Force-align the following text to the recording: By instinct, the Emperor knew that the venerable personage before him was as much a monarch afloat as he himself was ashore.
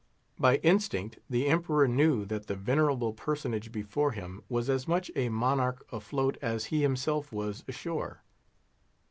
By 0.39 0.55
instinct, 0.63 1.19
the 1.29 1.45
Emperor 1.47 1.87
knew 1.87 2.25
that 2.25 2.47
the 2.47 2.55
venerable 2.55 3.13
personage 3.13 3.71
before 3.71 4.13
him 4.13 4.41
was 4.49 4.67
as 4.67 4.87
much 4.87 5.11
a 5.15 5.29
monarch 5.29 5.85
afloat 5.91 6.39
as 6.41 6.65
he 6.73 6.81
himself 6.81 7.31
was 7.31 7.63
ashore. 7.67 8.23